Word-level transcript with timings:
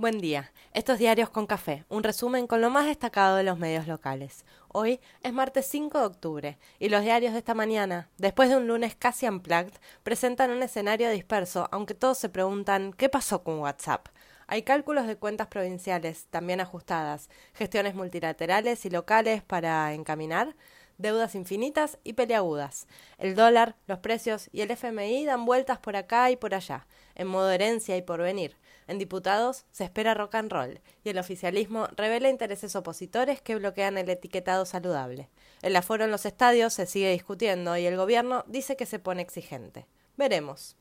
Buen 0.00 0.20
día. 0.20 0.52
Estos 0.74 1.00
diarios 1.00 1.28
con 1.28 1.48
café, 1.48 1.84
un 1.88 2.04
resumen 2.04 2.46
con 2.46 2.60
lo 2.60 2.70
más 2.70 2.86
destacado 2.86 3.34
de 3.34 3.42
los 3.42 3.58
medios 3.58 3.88
locales. 3.88 4.44
Hoy 4.68 5.00
es 5.24 5.32
martes 5.32 5.66
5 5.66 5.98
de 5.98 6.04
octubre 6.04 6.58
y 6.78 6.88
los 6.88 7.02
diarios 7.02 7.32
de 7.32 7.40
esta 7.40 7.52
mañana, 7.52 8.08
después 8.16 8.48
de 8.48 8.54
un 8.54 8.68
lunes 8.68 8.94
casi 8.94 9.26
unplugged, 9.26 9.72
presentan 10.04 10.52
un 10.52 10.62
escenario 10.62 11.10
disperso, 11.10 11.68
aunque 11.72 11.94
todos 11.94 12.16
se 12.16 12.28
preguntan 12.28 12.92
¿qué 12.92 13.08
pasó 13.08 13.42
con 13.42 13.58
WhatsApp? 13.58 14.06
Hay 14.46 14.62
cálculos 14.62 15.08
de 15.08 15.16
cuentas 15.16 15.48
provinciales, 15.48 16.26
también 16.30 16.60
ajustadas, 16.60 17.28
gestiones 17.52 17.96
multilaterales 17.96 18.86
y 18.86 18.90
locales 18.90 19.42
para 19.42 19.92
encaminar, 19.94 20.54
deudas 20.96 21.34
infinitas 21.34 21.98
y 22.04 22.12
peleagudas. 22.12 22.86
El 23.18 23.34
dólar, 23.34 23.74
los 23.88 23.98
precios 23.98 24.48
y 24.52 24.60
el 24.60 24.70
FMI 24.70 25.24
dan 25.24 25.44
vueltas 25.44 25.80
por 25.80 25.96
acá 25.96 26.30
y 26.30 26.36
por 26.36 26.54
allá, 26.54 26.86
en 27.16 27.26
modo 27.26 27.50
herencia 27.50 27.96
y 27.96 28.02
porvenir. 28.02 28.56
En 28.88 28.98
diputados 28.98 29.66
se 29.70 29.84
espera 29.84 30.14
rock 30.14 30.34
and 30.34 30.50
roll 30.50 30.80
y 31.04 31.10
el 31.10 31.18
oficialismo 31.18 31.88
revela 31.94 32.30
intereses 32.30 32.74
opositores 32.74 33.40
que 33.40 33.54
bloquean 33.54 33.98
el 33.98 34.08
etiquetado 34.08 34.64
saludable. 34.64 35.28
El 35.62 35.76
aforo 35.76 36.04
en 36.04 36.10
los 36.10 36.24
estadios 36.24 36.72
se 36.72 36.86
sigue 36.86 37.12
discutiendo 37.12 37.76
y 37.76 37.86
el 37.86 37.96
gobierno 37.96 38.44
dice 38.48 38.76
que 38.76 38.86
se 38.86 38.98
pone 38.98 39.22
exigente. 39.22 39.86
Veremos. 40.16 40.74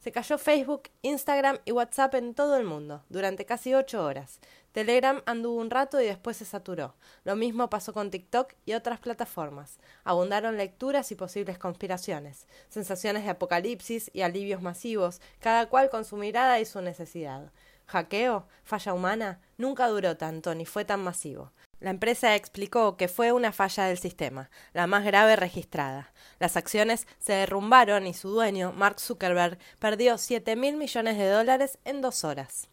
Se 0.00 0.12
cayó 0.12 0.38
Facebook, 0.38 0.84
Instagram 1.02 1.58
y 1.64 1.72
WhatsApp 1.72 2.14
en 2.14 2.34
todo 2.34 2.56
el 2.56 2.64
mundo, 2.64 3.04
durante 3.08 3.44
casi 3.44 3.74
ocho 3.74 4.04
horas. 4.04 4.40
Telegram 4.76 5.22
anduvo 5.24 5.56
un 5.56 5.70
rato 5.70 6.02
y 6.02 6.04
después 6.04 6.36
se 6.36 6.44
saturó. 6.44 6.96
Lo 7.24 7.34
mismo 7.34 7.70
pasó 7.70 7.94
con 7.94 8.10
TikTok 8.10 8.52
y 8.66 8.74
otras 8.74 9.00
plataformas. 9.00 9.78
Abundaron 10.04 10.58
lecturas 10.58 11.10
y 11.10 11.14
posibles 11.14 11.56
conspiraciones, 11.56 12.46
sensaciones 12.68 13.24
de 13.24 13.30
apocalipsis 13.30 14.10
y 14.12 14.20
alivios 14.20 14.60
masivos, 14.60 15.22
cada 15.40 15.70
cual 15.70 15.88
con 15.88 16.04
su 16.04 16.18
mirada 16.18 16.60
y 16.60 16.66
su 16.66 16.82
necesidad. 16.82 17.52
Hackeo, 17.86 18.48
falla 18.64 18.92
humana, 18.92 19.40
nunca 19.56 19.88
duró 19.88 20.18
tanto 20.18 20.54
ni 20.54 20.66
fue 20.66 20.84
tan 20.84 21.02
masivo. 21.02 21.52
La 21.80 21.88
empresa 21.88 22.34
explicó 22.34 22.98
que 22.98 23.08
fue 23.08 23.32
una 23.32 23.52
falla 23.52 23.84
del 23.84 23.96
sistema, 23.96 24.50
la 24.74 24.86
más 24.86 25.06
grave 25.06 25.36
registrada. 25.36 26.12
Las 26.38 26.58
acciones 26.58 27.06
se 27.18 27.32
derrumbaron 27.32 28.06
y 28.06 28.12
su 28.12 28.28
dueño, 28.28 28.72
Mark 28.72 29.00
Zuckerberg, 29.00 29.56
perdió 29.78 30.18
7 30.18 30.54
mil 30.54 30.76
millones 30.76 31.16
de 31.16 31.30
dólares 31.30 31.78
en 31.86 32.02
dos 32.02 32.24
horas. 32.24 32.68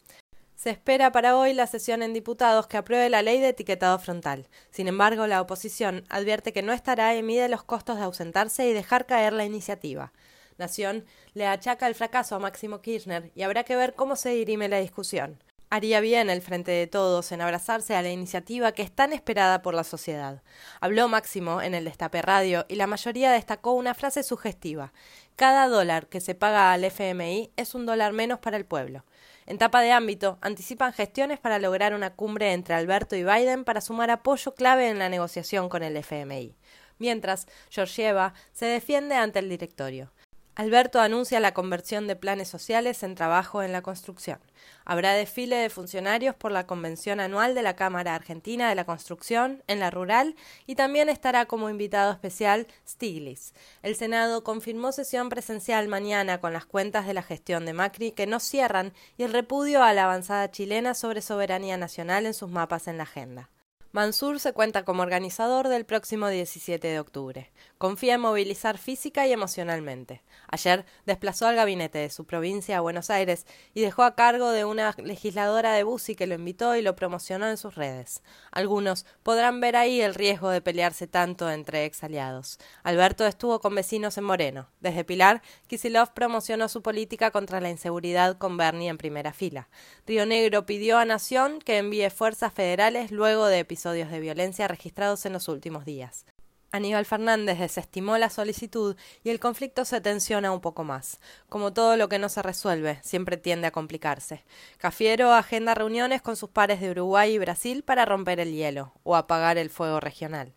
Se 0.64 0.70
espera 0.70 1.12
para 1.12 1.36
hoy 1.36 1.52
la 1.54 1.68
sesión 1.68 2.02
en 2.04 2.14
diputados 2.14 2.68
que 2.68 2.78
apruebe 2.78 3.10
la 3.10 3.22
ley 3.22 3.42
de 3.42 3.50
etiquetado 3.50 4.00
frontal. 4.00 4.48
Sin 4.72 4.88
embargo, 4.88 5.28
la 5.28 5.42
oposición 5.42 6.06
advierte 6.08 6.54
que 6.54 6.62
no 6.62 6.72
estará 6.72 7.14
y 7.18 7.22
mide 7.22 7.50
los 7.50 7.66
costos 7.66 7.98
de 7.98 8.04
ausentarse 8.04 8.66
y 8.70 8.72
dejar 8.72 9.06
caer 9.06 9.34
la 9.34 9.44
iniciativa. 9.44 10.14
Nación 10.58 11.04
le 11.34 11.48
achaca 11.48 11.86
el 11.86 11.96
fracaso 11.96 12.38
a 12.38 12.40
Máximo 12.40 12.80
Kirchner 12.80 13.30
y 13.36 13.42
habrá 13.42 13.66
que 13.66 13.76
ver 13.76 13.94
cómo 13.94 14.16
se 14.16 14.30
dirime 14.30 14.70
la 14.70 14.80
discusión 14.80 15.38
haría 15.74 16.02
bien 16.02 16.30
el 16.30 16.44
Frente 16.44 16.70
de 16.70 16.86
Todos 16.86 17.32
en 17.32 17.42
abrazarse 17.42 17.96
a 17.96 18.04
la 18.04 18.12
iniciativa 18.12 18.74
que 18.74 18.84
es 18.84 18.92
tan 18.92 19.12
esperada 19.12 19.64
por 19.64 19.74
la 19.74 19.84
sociedad. 19.84 20.44
Habló 20.82 21.08
Máximo 21.08 21.64
en 21.64 21.74
el 21.74 21.86
Destape 21.86 22.22
Radio 22.22 22.68
y 22.70 22.76
la 22.76 22.86
mayoría 22.86 23.32
destacó 23.32 23.72
una 23.72 23.96
frase 23.96 24.22
sugestiva. 24.22 24.94
Cada 25.36 25.68
dólar 25.68 26.06
que 26.10 26.22
se 26.22 26.36
paga 26.36 26.74
al 26.74 26.84
FMI 26.84 27.54
es 27.56 27.74
un 27.74 27.88
dólar 27.88 28.14
menos 28.14 28.38
para 28.38 28.56
el 28.58 28.68
pueblo. 28.68 29.04
En 29.46 29.58
tapa 29.58 29.82
de 29.82 29.92
ámbito, 29.92 30.38
anticipan 30.42 30.94
gestiones 30.94 31.40
para 31.40 31.60
lograr 31.60 31.94
una 31.94 32.14
cumbre 32.14 32.54
entre 32.54 32.76
Alberto 32.76 33.16
y 33.16 33.24
Biden 33.24 33.66
para 33.66 33.82
sumar 33.82 34.10
apoyo 34.10 34.56
clave 34.56 34.90
en 34.90 35.00
la 35.00 35.10
negociación 35.10 35.70
con 35.70 35.84
el 35.84 35.98
FMI. 35.98 36.56
Mientras, 36.98 37.48
Georgieva 37.70 38.34
se 38.54 38.66
defiende 38.66 39.16
ante 39.16 39.40
el 39.40 39.50
directorio. 39.50 40.12
Alberto 40.56 41.00
anuncia 41.02 41.40
la 41.40 41.56
conversión 41.56 42.06
de 42.06 42.16
planes 42.16 42.48
sociales 42.48 43.02
en 43.02 43.16
trabajo 43.16 43.64
en 43.64 43.72
la 43.72 43.82
construcción. 43.82 44.38
Habrá 44.86 45.14
desfile 45.14 45.56
de 45.56 45.72
funcionarios 45.72 46.36
por 46.36 46.52
la 46.52 46.68
convención 46.68 47.20
anual 47.20 47.56
de 47.56 47.64
la 47.64 47.76
Cámara 47.76 48.14
Argentina 48.14 48.70
de 48.70 48.76
la 48.76 48.86
Construcción 48.86 49.64
en 49.66 49.80
la 49.80 49.90
rural 49.90 50.36
y 50.68 50.76
también 50.76 51.10
estará 51.10 51.48
como 51.48 51.72
invitado 51.72 52.12
especial 52.12 52.68
Stiglitz. 52.88 53.54
El 53.82 53.96
Senado 53.96 54.44
confirmó 54.44 54.92
sesión 54.92 55.30
presencial 55.30 55.88
mañana 55.88 56.40
con 56.40 56.54
las 56.54 56.68
cuentas 56.68 57.08
de 57.08 57.16
la 57.16 57.24
gestión 57.24 57.66
de 57.66 57.74
Macri 57.74 58.12
que 58.12 58.28
no 58.28 58.40
cierran 58.40 58.94
y 59.18 59.24
el 59.24 59.34
repudio 59.34 59.82
a 59.82 59.94
la 59.94 60.04
avanzada 60.04 60.52
chilena 60.52 60.94
sobre 60.94 61.24
soberanía 61.24 61.78
nacional 61.78 62.28
en 62.28 62.36
sus 62.36 62.52
mapas 62.52 62.88
en 62.88 62.98
la 62.98 63.04
agenda. 63.04 63.50
Mansur 63.94 64.40
se 64.40 64.54
cuenta 64.54 64.86
como 64.86 65.04
organizador 65.04 65.68
del 65.68 65.86
próximo 65.86 66.28
17 66.28 66.88
de 66.88 67.00
octubre. 67.00 67.52
Confía 67.78 68.16
en 68.16 68.22
movilizar 68.22 68.80
física 68.80 69.28
y 69.28 69.32
emocionalmente. 69.32 70.24
Ayer 70.48 70.84
desplazó 71.06 71.46
al 71.46 71.56
gabinete 71.56 72.00
de 72.00 72.10
su 72.10 72.26
provincia 72.26 72.80
a 72.80 72.82
Buenos 72.82 73.12
Aires 73.12 73.46
y 73.76 73.82
dejó 73.82 74.02
a 74.02 74.16
cargo 74.16 74.50
de 74.50 74.66
una 74.66 74.96
legisladora 74.98 75.74
de 75.74 75.84
Busi 75.84 76.16
que 76.16 76.26
lo 76.26 76.34
invitó 76.34 76.76
y 76.76 76.82
lo 76.82 76.96
promocionó 76.96 77.48
en 77.48 77.58
sus 77.58 77.76
redes. 77.76 78.24
Algunos 78.52 79.06
podrán 79.22 79.60
ver 79.60 79.76
ahí 79.76 80.02
el 80.02 80.16
riesgo 80.16 80.50
de 80.50 80.62
pelearse 80.62 81.06
tanto 81.06 81.52
entre 81.52 81.86
ex 81.86 82.04
aliados. 82.04 82.58
Alberto 82.82 83.28
estuvo 83.28 83.60
con 83.60 83.76
vecinos 83.76 84.18
en 84.18 84.24
Moreno. 84.24 84.70
Desde 84.80 85.04
Pilar, 85.04 85.44
Kisilov 85.68 86.16
promocionó 86.16 86.68
su 86.68 86.82
política 86.82 87.30
contra 87.30 87.62
la 87.62 87.70
inseguridad 87.70 88.40
con 88.40 88.58
Bernie 88.58 88.90
en 88.90 88.98
primera 88.98 89.34
fila. 89.34 89.70
Río 90.08 90.26
Negro 90.26 90.66
pidió 90.66 90.98
a 90.98 91.06
Nación 91.06 91.60
que 91.60 91.78
envíe 91.78 92.10
fuerzas 92.10 92.52
federales 92.54 93.12
luego 93.12 93.46
de 93.46 93.60
episodios 93.60 93.83
de 93.92 94.20
violencia 94.20 94.68
registrados 94.68 95.26
en 95.26 95.34
los 95.34 95.48
últimos 95.48 95.86
días. 95.86 96.26
Aníbal 96.74 97.06
Fernández 97.06 97.60
desestimó 97.60 98.18
la 98.18 98.32
solicitud 98.32 98.96
y 99.24 99.30
el 99.30 99.40
conflicto 99.40 99.86
se 99.86 100.02
tensiona 100.02 100.52
un 100.52 100.60
poco 100.60 100.84
más. 100.84 101.20
Como 101.48 101.72
todo 101.72 101.98
lo 101.98 102.10
que 102.10 102.18
no 102.18 102.30
se 102.30 102.42
resuelve, 102.42 103.00
siempre 103.04 103.38
tiende 103.38 103.68
a 103.68 103.72
complicarse. 103.72 104.44
Cafiero 104.78 105.34
agenda 105.34 105.76
reuniones 105.76 106.24
con 106.24 106.36
sus 106.36 106.50
pares 106.50 106.82
de 106.82 106.90
Uruguay 106.90 107.34
y 107.34 107.38
Brasil 107.38 107.84
para 107.84 108.06
romper 108.06 108.40
el 108.40 108.54
hielo 108.54 108.94
o 109.04 109.16
apagar 109.16 109.60
el 109.60 109.70
fuego 109.70 110.00
regional. 110.00 110.56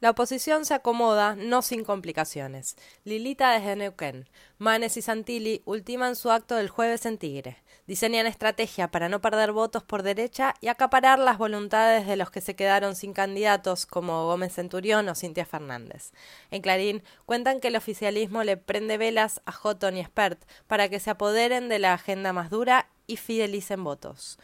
La 0.00 0.08
oposición 0.08 0.64
se 0.64 0.72
acomoda, 0.72 1.36
no 1.36 1.60
sin 1.60 1.84
complicaciones. 1.84 2.76
Lilita 3.04 3.52
desde 3.52 3.76
Neuquén. 3.76 4.30
Manes 4.56 4.96
y 4.96 5.02
Santilli 5.02 5.60
ultiman 5.66 6.16
su 6.16 6.30
acto 6.30 6.56
del 6.56 6.70
jueves 6.70 7.04
en 7.04 7.18
Tigre. 7.18 7.62
Diseñan 7.86 8.26
estrategia 8.26 8.90
para 8.90 9.10
no 9.10 9.20
perder 9.20 9.52
votos 9.52 9.82
por 9.82 10.02
derecha 10.02 10.54
y 10.62 10.68
acaparar 10.68 11.18
las 11.18 11.36
voluntades 11.36 12.06
de 12.06 12.16
los 12.16 12.30
que 12.30 12.40
se 12.40 12.56
quedaron 12.56 12.96
sin 12.96 13.12
candidatos, 13.12 13.84
como 13.84 14.24
Gómez 14.24 14.54
Centurión 14.54 15.06
o 15.10 15.14
Cintia 15.14 15.44
Fernández. 15.44 16.12
En 16.50 16.62
Clarín 16.62 17.02
cuentan 17.26 17.60
que 17.60 17.68
el 17.68 17.76
oficialismo 17.76 18.42
le 18.42 18.56
prende 18.56 18.96
velas 18.96 19.42
a 19.44 19.52
Houghton 19.52 19.98
y 19.98 20.04
Spert 20.04 20.42
para 20.66 20.88
que 20.88 20.98
se 20.98 21.10
apoderen 21.10 21.68
de 21.68 21.78
la 21.78 21.92
agenda 21.92 22.32
más 22.32 22.48
dura 22.48 22.88
y 23.06 23.18
fidelicen 23.18 23.84
votos. 23.84 24.38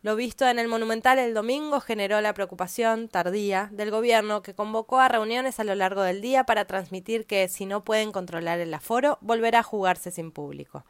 Lo 0.00 0.14
visto 0.14 0.46
en 0.46 0.60
el 0.60 0.68
Monumental 0.68 1.18
el 1.18 1.34
domingo 1.34 1.80
generó 1.80 2.20
la 2.20 2.32
preocupación 2.32 3.08
tardía 3.08 3.68
del 3.72 3.90
gobierno 3.90 4.42
que 4.42 4.54
convocó 4.54 5.00
a 5.00 5.08
reuniones 5.08 5.58
a 5.58 5.64
lo 5.64 5.74
largo 5.74 6.02
del 6.02 6.20
día 6.20 6.44
para 6.44 6.66
transmitir 6.66 7.26
que 7.26 7.48
si 7.48 7.66
no 7.66 7.82
pueden 7.82 8.12
controlar 8.12 8.60
el 8.60 8.72
aforo, 8.72 9.18
volverá 9.22 9.58
a 9.58 9.64
jugarse 9.64 10.12
sin 10.12 10.30
público. 10.30 10.84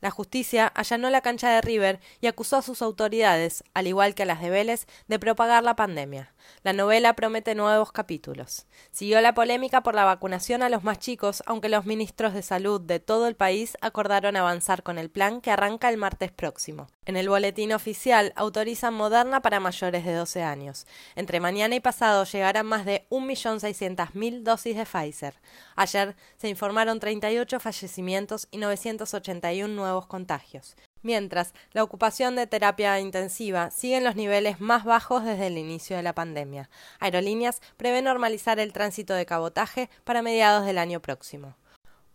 La 0.00 0.10
justicia 0.10 0.66
allanó 0.66 1.10
la 1.10 1.20
cancha 1.20 1.50
de 1.50 1.60
River 1.60 2.00
y 2.20 2.26
acusó 2.26 2.56
a 2.56 2.62
sus 2.62 2.82
autoridades, 2.82 3.64
al 3.74 3.86
igual 3.86 4.14
que 4.14 4.22
a 4.22 4.26
las 4.26 4.40
de 4.40 4.50
Vélez, 4.50 4.86
de 5.08 5.18
propagar 5.18 5.62
la 5.62 5.76
pandemia. 5.76 6.32
La 6.62 6.72
novela 6.72 7.14
promete 7.14 7.54
nuevos 7.54 7.92
capítulos. 7.92 8.66
Siguió 8.90 9.20
la 9.20 9.34
polémica 9.34 9.82
por 9.82 9.94
la 9.94 10.04
vacunación 10.04 10.62
a 10.62 10.68
los 10.68 10.84
más 10.84 10.98
chicos, 10.98 11.42
aunque 11.46 11.68
los 11.68 11.86
ministros 11.86 12.34
de 12.34 12.42
salud 12.42 12.80
de 12.80 13.00
todo 13.00 13.28
el 13.28 13.36
país 13.36 13.76
acordaron 13.80 14.36
avanzar 14.36 14.82
con 14.82 14.98
el 14.98 15.10
plan 15.10 15.40
que 15.40 15.50
arranca 15.50 15.88
el 15.88 15.96
martes 15.96 16.32
próximo. 16.32 16.88
En 17.04 17.16
el 17.16 17.28
boletín 17.28 17.72
oficial 17.72 18.32
autorizan 18.36 18.94
Moderna 18.94 19.42
para 19.42 19.60
mayores 19.60 20.04
de 20.04 20.14
12 20.14 20.42
años. 20.42 20.86
Entre 21.14 21.40
mañana 21.40 21.74
y 21.74 21.80
pasado 21.80 22.24
llegarán 22.24 22.66
más 22.66 22.84
de 22.84 23.06
1.600.000 23.10 24.42
dosis 24.42 24.76
de 24.76 24.86
Pfizer. 24.86 25.34
Ayer 25.76 26.14
se 26.36 26.48
informaron 26.48 27.00
38 27.00 27.58
fallecimientos 27.60 28.48
y 28.50 28.58
981 28.58 29.89
nuevos 29.90 30.06
contagios 30.06 30.76
mientras 31.02 31.54
la 31.72 31.82
ocupación 31.82 32.36
de 32.36 32.46
terapia 32.46 32.98
intensiva 33.00 33.70
sigue 33.70 33.96
en 33.96 34.04
los 34.04 34.16
niveles 34.16 34.60
más 34.60 34.84
bajos 34.84 35.24
desde 35.24 35.46
el 35.48 35.58
inicio 35.58 35.96
de 35.96 36.02
la 36.02 36.14
pandemia. 36.14 36.70
Aerolíneas 36.98 37.60
prevé 37.76 38.02
normalizar 38.02 38.58
el 38.58 38.72
tránsito 38.72 39.14
de 39.14 39.26
cabotaje 39.26 39.90
para 40.04 40.22
mediados 40.22 40.66
del 40.66 40.78
año 40.78 41.00
próximo. 41.00 41.56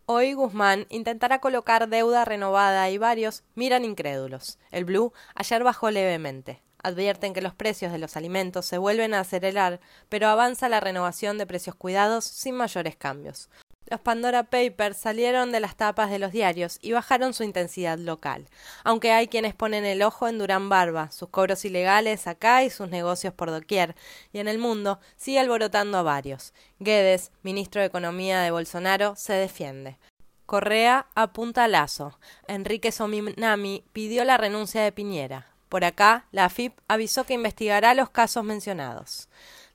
Hoy 0.08 0.34
Guzmán 0.34 0.86
intentará 0.90 1.40
colocar 1.40 1.90
deuda 1.90 2.26
renovada 2.26 2.90
y 2.92 3.00
varios 3.00 3.44
miran 3.56 3.84
incrédulos. 3.84 4.60
El 4.70 4.86
Blue 4.86 5.14
ayer 5.34 5.64
bajó 5.64 5.90
levemente. 5.90 6.62
Advierten 6.84 7.34
que 7.34 7.42
los 7.42 7.56
precios 7.56 7.92
de 7.92 7.98
los 7.98 8.16
alimentos 8.16 8.68
se 8.68 8.78
vuelven 8.78 9.16
a 9.16 9.22
acelerar, 9.22 9.80
pero 10.08 10.28
avanza 10.28 10.70
la 10.70 10.80
renovación 10.80 11.40
de 11.40 11.48
precios 11.48 11.76
cuidados 11.76 12.26
sin 12.26 12.54
mayores 12.54 12.96
cambios. 12.96 13.50
Los 13.88 14.00
Pandora 14.00 14.44
Papers 14.44 14.98
salieron 14.98 15.52
de 15.52 15.60
las 15.60 15.76
tapas 15.76 16.10
de 16.10 16.18
los 16.18 16.32
diarios 16.32 16.80
y 16.82 16.92
bajaron 16.92 17.36
su 17.36 17.44
intensidad 17.44 18.00
local, 18.00 18.48
aunque 18.84 19.12
hay 19.12 19.28
quienes 19.28 19.54
ponen 19.54 19.86
el 19.86 20.02
ojo 20.02 20.28
en 20.28 20.40
Durán 20.40 20.70
Barba, 20.70 21.12
sus 21.12 21.30
cobros 21.30 21.66
ilegales 21.66 22.26
acá 22.26 22.64
y 22.64 22.72
sus 22.72 22.90
negocios 22.90 23.34
por 23.34 23.52
doquier, 23.52 23.96
y 24.34 24.40
en 24.40 24.48
el 24.48 24.58
mundo 24.58 25.00
sigue 25.18 25.40
alborotando 25.40 26.00
a 26.00 26.04
varios. 26.04 26.54
Guedes, 26.80 27.32
ministro 27.44 27.82
de 27.82 27.88
Economía 27.88 28.42
de 28.42 28.50
Bolsonaro, 28.50 29.16
se 29.16 29.34
defiende. 29.34 30.00
Correa 30.48 31.08
apunta 31.14 31.68
Lazo. 31.68 32.20
Enrique 32.48 32.92
Sominami 32.92 33.84
pidió 33.94 34.24
la 34.26 34.38
renuncia 34.38 34.84
de 34.84 34.92
Piñera. 34.92 35.55
Por 35.76 35.84
acá, 35.84 36.26
la 36.32 36.46
AFIP 36.46 36.80
avisó 36.88 37.26
que 37.26 37.34
investigará 37.34 37.94
los 37.96 38.10
casos 38.10 38.46
mencionados. 38.46 39.28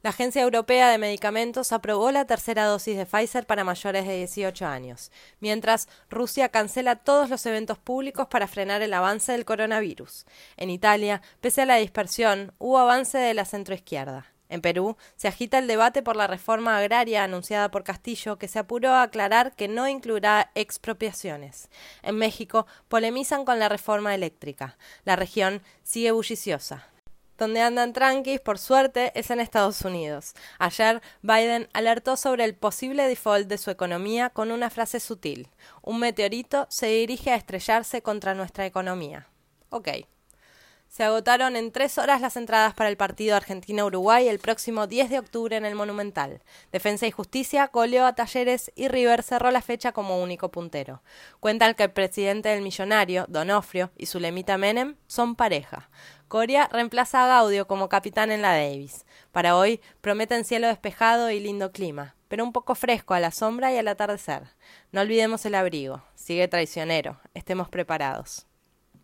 La 0.02 0.08
Agencia 0.08 0.40
Europea 0.40 0.88
de 0.88 0.96
Medicamentos 0.96 1.74
aprobó 1.74 2.10
la 2.10 2.24
tercera 2.24 2.64
dosis 2.64 2.96
de 2.96 3.04
Pfizer 3.04 3.44
para 3.44 3.64
mayores 3.64 4.06
de 4.06 4.16
18 4.16 4.64
años, 4.64 5.12
mientras 5.40 5.88
Rusia 6.08 6.48
cancela 6.48 6.96
todos 6.96 7.28
los 7.28 7.44
eventos 7.44 7.76
públicos 7.76 8.28
para 8.28 8.48
frenar 8.48 8.80
el 8.80 8.94
avance 8.94 9.32
del 9.32 9.44
coronavirus. 9.44 10.24
En 10.56 10.70
Italia, 10.70 11.20
pese 11.42 11.60
a 11.60 11.66
la 11.66 11.76
dispersión, 11.76 12.54
hubo 12.56 12.78
avance 12.78 13.18
de 13.18 13.34
la 13.34 13.44
centroizquierda. 13.44 14.24
En 14.50 14.60
Perú 14.60 14.96
se 15.16 15.28
agita 15.28 15.58
el 15.58 15.66
debate 15.66 16.02
por 16.02 16.16
la 16.16 16.26
reforma 16.26 16.76
agraria 16.76 17.24
anunciada 17.24 17.70
por 17.70 17.84
Castillo, 17.84 18.36
que 18.36 18.48
se 18.48 18.58
apuró 18.58 18.90
a 18.90 19.02
aclarar 19.02 19.54
que 19.54 19.68
no 19.68 19.88
incluirá 19.88 20.50
expropiaciones. 20.54 21.70
En 22.02 22.16
México 22.16 22.66
polemizan 22.88 23.46
con 23.46 23.58
la 23.58 23.70
reforma 23.70 24.14
eléctrica. 24.14 24.76
La 25.04 25.16
región 25.16 25.62
sigue 25.82 26.10
bulliciosa 26.12 26.90
donde 27.40 27.62
andan 27.62 27.94
tranquis, 27.94 28.38
por 28.38 28.58
suerte, 28.58 29.12
es 29.18 29.30
en 29.30 29.40
Estados 29.40 29.80
Unidos. 29.80 30.34
Ayer, 30.58 31.00
Biden 31.22 31.70
alertó 31.72 32.18
sobre 32.18 32.44
el 32.44 32.54
posible 32.54 33.08
default 33.08 33.48
de 33.48 33.56
su 33.56 33.70
economía 33.70 34.28
con 34.28 34.50
una 34.50 34.68
frase 34.68 35.00
sutil. 35.00 35.48
Un 35.80 36.00
meteorito 36.00 36.66
se 36.68 36.88
dirige 36.88 37.30
a 37.30 37.36
estrellarse 37.36 38.02
contra 38.02 38.34
nuestra 38.34 38.66
economía. 38.66 39.26
Ok. 39.70 39.88
Se 40.90 41.04
agotaron 41.04 41.54
en 41.54 41.70
tres 41.70 41.98
horas 41.98 42.20
las 42.20 42.36
entradas 42.36 42.74
para 42.74 42.90
el 42.90 42.96
partido 42.96 43.36
Argentina-Uruguay 43.36 44.26
el 44.26 44.40
próximo 44.40 44.88
10 44.88 45.08
de 45.08 45.20
octubre 45.20 45.56
en 45.56 45.64
el 45.64 45.76
Monumental. 45.76 46.42
Defensa 46.72 47.06
y 47.06 47.12
Justicia 47.12 47.70
goleó 47.72 48.04
a 48.04 48.16
Talleres 48.16 48.72
y 48.74 48.88
River 48.88 49.22
cerró 49.22 49.52
la 49.52 49.62
fecha 49.62 49.92
como 49.92 50.20
único 50.20 50.50
puntero. 50.50 51.00
Cuentan 51.38 51.74
que 51.74 51.84
el 51.84 51.92
presidente 51.92 52.48
del 52.48 52.62
Millonario, 52.62 53.24
Donofrio, 53.28 53.92
y 53.96 54.06
Zulemita 54.06 54.58
Menem 54.58 54.96
son 55.06 55.36
pareja. 55.36 55.88
Coria 56.26 56.68
reemplaza 56.72 57.24
a 57.24 57.28
Gaudio 57.28 57.68
como 57.68 57.88
capitán 57.88 58.32
en 58.32 58.42
la 58.42 58.56
Davis. 58.56 59.06
Para 59.30 59.56
hoy 59.56 59.80
prometen 60.00 60.44
cielo 60.44 60.66
despejado 60.66 61.30
y 61.30 61.38
lindo 61.38 61.70
clima, 61.70 62.16
pero 62.26 62.42
un 62.42 62.52
poco 62.52 62.74
fresco 62.74 63.14
a 63.14 63.20
la 63.20 63.30
sombra 63.30 63.72
y 63.72 63.78
al 63.78 63.86
atardecer. 63.86 64.42
No 64.90 65.02
olvidemos 65.02 65.46
el 65.46 65.54
abrigo. 65.54 66.02
Sigue 66.16 66.48
traicionero. 66.48 67.20
Estemos 67.32 67.68
preparados. 67.68 68.49